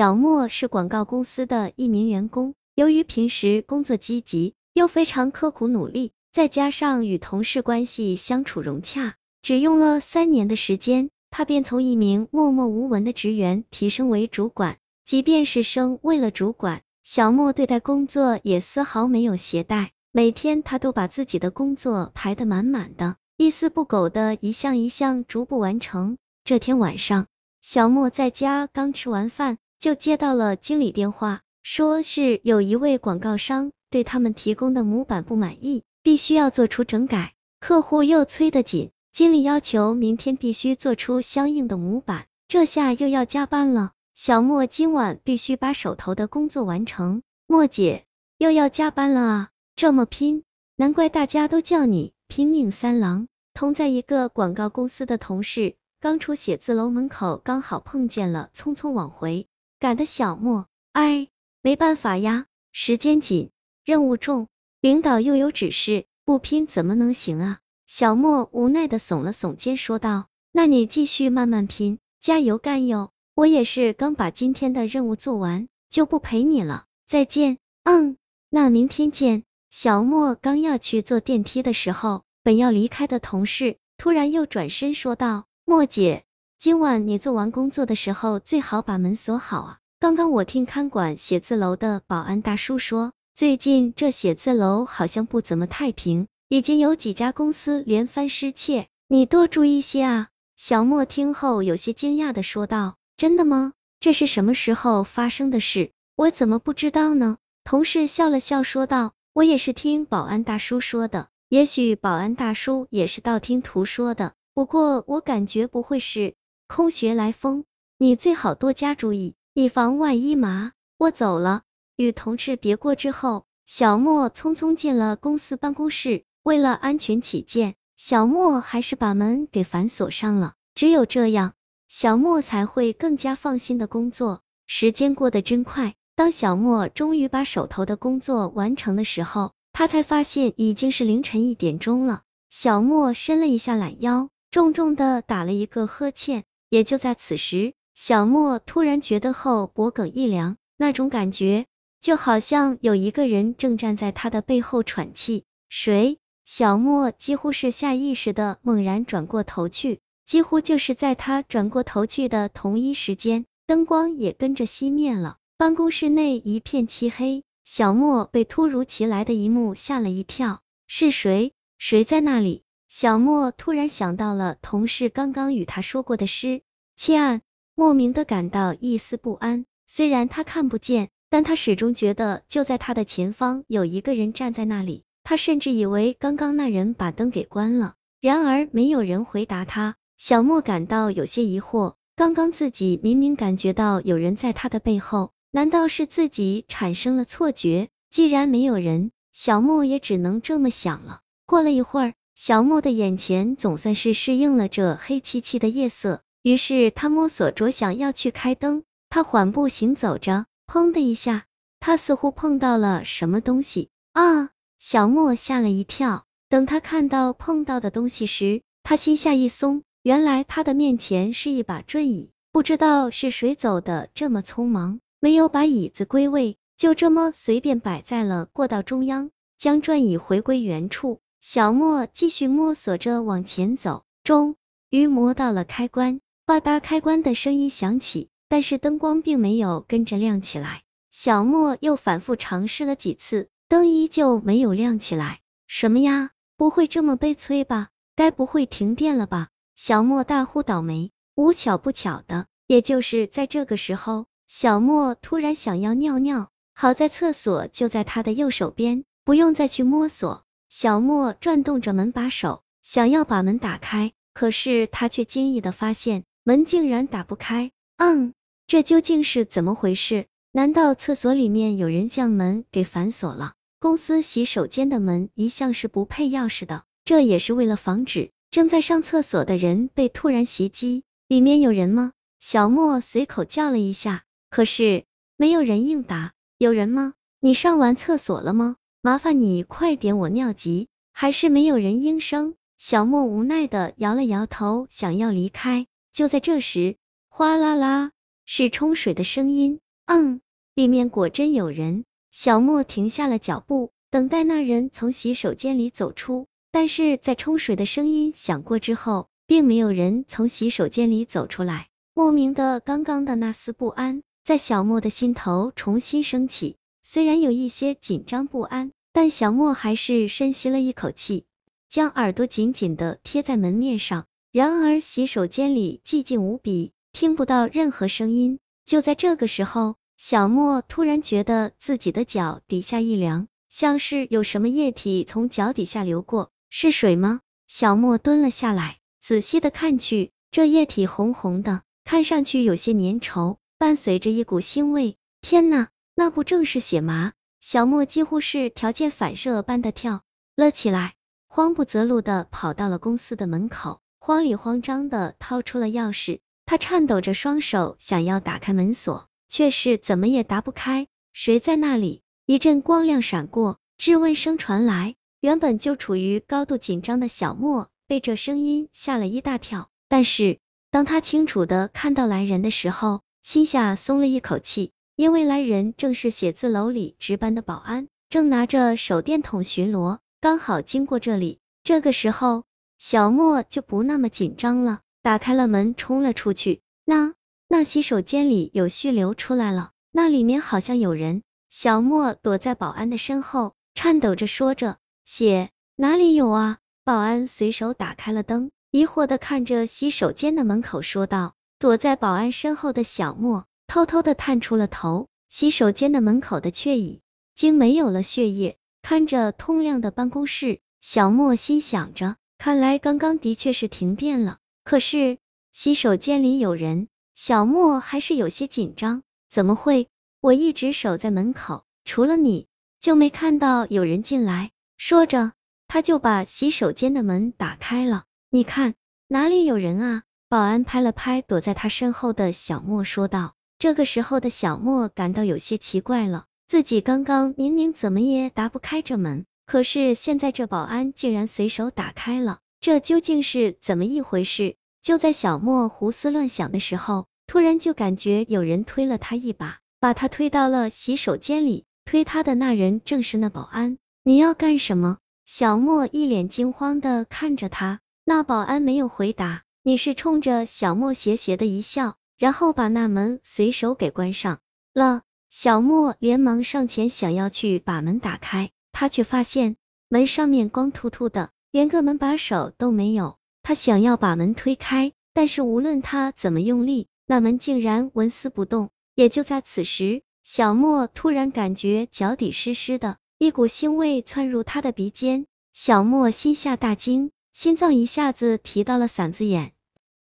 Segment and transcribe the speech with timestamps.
[0.00, 14.78] 小莫是广告公司的一名员工，由于平时工作积极，又非常刻苦努力，再加上与同事关系相处融洽，只用了三年的时间，他便从一名默默无闻的职员提升为主管。
[15.04, 26.16] 即便是升为了主管，小莫对待工作也丝毫没有懈怠，每天他都把自己的工作排得满满的，一丝不苟的一项一项逐步完成。
[26.42, 27.26] 这天晚上，
[27.60, 29.58] 小莫在家刚吃完饭。
[29.80, 37.32] 就接到了经理电话，说是有一位广告商对他们提供的模板不满意，必须要做出整改。
[37.60, 43.92] 客户又催得紧，经理要求明天必须做出相应的模板，这下又要加班了。
[44.14, 47.22] 小莫今晚必须把手头的工作完成。
[47.46, 48.04] 莫姐
[48.36, 50.44] 又要加班了啊，这么拼，
[50.76, 53.28] 难怪大家都叫你拼命三郎。
[53.54, 59.46] 同在一个广告公司的同事，刚出写字楼门口，刚好碰见了，匆匆往回。
[59.80, 61.28] 赶的小莫，哎，
[61.62, 63.50] 没办法呀，时间紧，
[63.82, 64.46] 任务重，
[64.82, 67.60] 领导又有指示，不拼怎么能行啊？
[67.86, 73.10] 小莫无奈的耸了耸肩，说道：“那你继续慢慢拼，加油干哟！
[73.34, 78.18] 我也是刚把今天的任务做完，就不陪你了，再见。”嗯，
[78.50, 79.44] 那明天见。
[79.70, 86.24] 小莫刚要去坐电梯的时候，本要离开的同事突然又转身说道：“莫姐。”
[86.60, 89.78] 今晚你做完工作的时候，最好把门锁好啊！
[89.98, 100.28] 刚刚我听看管写字楼的保安大叔说，最近这写字楼好像不怎么太平，已经有几家公司连番失窃，你多注意些啊！
[100.54, 103.72] 小莫听后有些惊讶的说道：“真的吗？
[103.98, 105.92] 这是什么时候发生的事？
[106.14, 116.34] 我怎么不知道呢？”同事笑了笑说道：“我也是听保安大叔说的，也许保安大叔也是道听途说的，不过我感觉不会是。”
[116.72, 117.64] 空穴来风，
[117.98, 120.70] 你最好多加注意，以防万一嘛。
[120.98, 121.62] 我走了。
[121.96, 126.22] 与同事别过之后，小莫匆匆进了公司办公室。
[126.44, 130.54] 为了安全起见，小莫还是把门给反锁上了。
[130.76, 131.54] 只有这样，
[131.88, 134.42] 小莫才会更加放心的工作。
[134.68, 142.22] 时间过得真快，当小莫终于把手头的工作完成的时候，他才发现已经是凌晨一点钟了。
[142.48, 146.44] 小莫伸了一下懒腰，重重的打了一个呵欠。
[146.70, 151.66] 也就在此时，小莫突然觉得后脖梗一凉，那种感觉
[152.00, 155.44] 就好像有一个人正站在他的背后喘气。
[155.68, 156.18] 谁？
[156.44, 167.42] 小莫几乎是下意识的猛然转过头去，几乎就是在他转过头去的同一时间，灯光也跟着熄灭了，办公室内一片漆黑。
[167.64, 171.52] 小莫被突如其来的一幕吓了一跳，是谁？
[171.78, 172.62] 谁在那里？
[172.92, 176.62] 小莫突然想到了同事刚刚与他说过的诗，
[176.96, 177.40] 切案，
[177.76, 179.64] 莫名的感到一丝不安。
[179.86, 185.04] 虽然他看不见，但他始终觉得就在他的前方有一个人站在那里。
[185.22, 189.94] 他甚至以为刚刚那人把灯给关了，然而没有人回答他。
[190.16, 197.88] 小莫感到有些疑惑，刚刚自己明明感觉到有人在他的背后，难道是自己产生了错觉？
[198.10, 201.20] 既然没有人，小莫也只能这么想了。
[201.46, 202.14] 过了一会儿。
[202.42, 208.82] 小莫的眼前总算是适应了这黑漆漆的夜色，于是他摸索着想要去开灯。
[209.10, 211.44] 他缓步行走着，砰的一下，
[211.80, 214.48] 他似乎碰到了什么东西啊！
[214.78, 216.24] 小莫吓了一跳。
[216.48, 222.30] 等他看到碰到的东西时，他心下一松，原来他的面前是一把转椅。
[222.52, 231.20] 不知道是谁走的这么匆忙，没有把椅子归位，就这么随便摆在了过道中央，将转椅回归原处。
[231.40, 234.56] 小莫继续摸索着往前走，终
[234.90, 240.82] 于摸到了开关，吧嗒，开关的声音响起，但是灯光并没有跟着亮起来。
[241.10, 245.40] 小莫又反复尝试了几次，灯依旧没有亮起来。
[245.66, 246.30] 什么呀？
[246.58, 247.88] 不会这么悲催吧？
[248.14, 249.48] 该不会停电了吧？
[249.74, 251.10] 小莫大呼倒霉。
[251.34, 260.44] 无巧不巧的，也就是在这个时候，小莫突然想要尿尿，好在厕所就在他的右手边，不用再去摸索。
[260.70, 267.72] 小莫转动着门把手，想要把门打开，可是他却惊异的发现门竟然打不开。
[267.96, 268.34] 嗯，
[268.68, 270.26] 这究竟是怎么回事？
[270.52, 273.54] 难道厕所里面有人将门给反锁了？
[273.80, 281.02] 公司洗手间的门一向是不配钥匙的，这也是为了防止正在上厕所的人被突然袭击。
[281.26, 282.12] 里面有人吗？
[282.38, 285.02] 小莫随口叫了一下，可是
[285.36, 286.32] 没有人应答。
[286.58, 287.14] 有人吗？
[287.40, 288.76] 你上完厕所了吗？
[289.02, 290.88] 麻烦你快点，我尿急。
[291.12, 292.54] 还是没有人应声。
[292.76, 295.86] 小莫无奈的摇了摇头，想要离开。
[296.12, 296.96] 就在这时，
[297.30, 298.10] 哗啦啦，
[298.44, 299.80] 是冲水的声音。
[300.04, 300.42] 嗯，
[300.74, 302.04] 里面果真有人。
[302.30, 306.46] 小莫停下了脚步，等待那人从洗手间里走出。
[306.70, 311.88] 但是在冲水的声音响过之后，并没有人从洗手间里走出来。
[312.12, 316.76] 莫名的，刚刚的那丝不安，在小莫的心头重新升起。
[317.02, 321.44] 虽然有一些紧张不安，但小莫还是深吸了一口气，
[321.88, 324.26] 将耳朵紧紧的贴在门面上。
[324.52, 328.58] 然而洗手间里寂静无比，听不到任何声音。
[328.84, 336.50] 就在这个时候，小莫突然觉得自己的脚底下一凉，像是有什么液体从脚底下流过。
[336.68, 337.40] 是水吗？
[337.66, 345.16] 小莫蹲了下来，仔细的看去，这液体红红的，看上去有些粘稠，伴随着一股腥味。
[345.40, 347.32] 天呐，那不正是血吗？
[347.60, 350.22] 小莫几乎是条件反射般的跳
[350.56, 351.14] 了起来，
[351.46, 356.40] 慌不择路的跑到了公司的门口，慌里慌张的掏出了钥匙。
[356.66, 361.08] 他颤抖着双手想要打开门锁，却是怎么也打不开。
[361.32, 362.22] 谁在那里？
[362.46, 365.16] 一阵光亮闪过，质问声传来。
[365.40, 370.58] 原本就处于高度紧张的小莫被这声音吓了一大跳，但是
[370.90, 381.58] 当他清楚的看到来人的时候，心下松了一口气，因为来人正是写字楼里值班的保安，正拿着手电筒巡逻，刚好经过这里。
[381.84, 382.64] 这个时候，
[382.96, 386.80] 小莫就不那么紧张了，打开了门，冲了出去。
[387.04, 387.34] 那
[387.68, 391.42] 那洗手间里有血流出来了，那里面好像有人。
[391.68, 394.96] 小莫躲在保安的身后，颤抖着说着。
[395.26, 396.78] 血哪里有啊？
[397.04, 401.52] 保安随手打开了灯，疑惑的看着洗手间的门口说道。
[401.78, 407.22] 躲在保安身后的小莫偷偷的探出了头，洗手间的门口的却已
[407.56, 408.76] 经没有了血液。
[409.02, 414.58] 看着通亮的办公室，小莫心想着，看来刚刚的确是停电了。
[414.84, 415.38] 可是
[415.72, 419.24] 洗手间里有人，小莫还是有些紧张。
[419.48, 420.06] 怎么会？
[420.40, 422.68] 我一直守在门口，除了你
[423.00, 424.70] 就没看到有人进来。
[424.98, 425.50] 说着，
[425.88, 428.22] 他就把洗手间的门打开了。
[428.50, 428.94] 你看，
[429.26, 430.22] 哪里有人啊？
[430.48, 433.54] 保安拍了拍躲在他身后的小莫，说道。
[433.80, 444.76] 这个时候的小莫感到有些奇怪了，自己刚刚明明怎么也打不开这门，可是现在这保安竟然随手打开了，这究竟是怎么一回事？
[445.00, 451.86] 就在小莫胡思乱想的时候，突然就感觉有人推了他一把，把他推到了洗手间里。
[452.04, 453.96] 推他的那人正是那保安。
[454.24, 455.16] 你要干什么？
[455.46, 459.62] 小莫一脸惊慌的看着他，那保安没有回答。
[459.82, 464.60] 你是冲着小莫邪邪的一笑，然后把那门随手给关上
[464.94, 465.22] 了。
[465.50, 469.76] 小莫连忙上前想要去把门打开，他却发现
[470.08, 473.36] 门上面光秃秃的，连个门把手都没有。
[473.62, 478.88] 他想要把门推开，但是无论他怎么用力，那门竟然纹丝不动。
[479.14, 483.18] 也就在此时，小莫突然感觉脚底湿湿的。
[483.36, 485.44] 一股腥味窜入他的鼻尖，
[485.74, 489.72] 小莫心下大惊，心脏一下子提到了嗓子眼。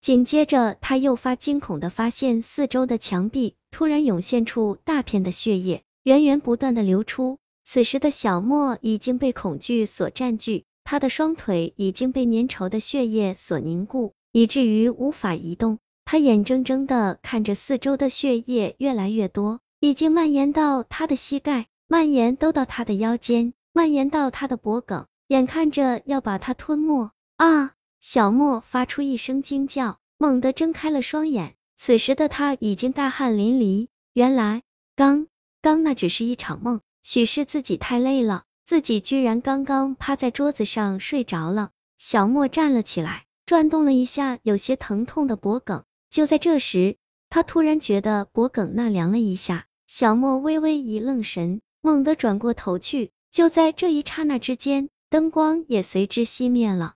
[0.00, 7.38] 紧接着，他又发惊恐的发现四周的墙壁突然涌现出大片的血液，源源不断的流出。
[7.64, 15.78] 此时的小莫已经被恐惧所占据，他的双腿已经被粘稠的血液所凝固，以至于无法移动。
[16.04, 21.66] 他眼睁睁的看着四周的血液越来越多，已经蔓延到他的膝盖。
[21.90, 27.72] 蔓延都到他的腰间，蔓延到他的脖颈，眼看着要把他吞没啊！
[28.00, 31.54] 小莫发出一声惊叫，猛地睁开了双眼。
[31.76, 33.88] 此时的他已经大汗淋漓。
[34.12, 34.62] 原来
[34.96, 35.26] 刚
[35.62, 41.70] 刚那只是一场梦，许是自己太累了，自己居然刚刚趴在桌子上睡着了。
[41.98, 45.82] 小莫站了起来，转动了一下有些疼痛的脖颈。
[46.10, 46.96] 就在这时，
[47.30, 49.66] 他突然觉得脖颈那凉了一下。
[49.86, 51.60] 小莫微微一愣神。
[51.80, 56.94] 猛地转过头去，就在这一刹那之间，灯光也随之熄灭了。